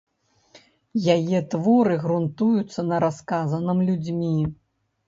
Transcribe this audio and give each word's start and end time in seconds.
Яе 1.15 1.41
творы 1.53 1.99
грунтуюцца 2.07 2.79
на 2.89 2.95
расказаным 3.07 3.77
людзьмі. 3.93 4.37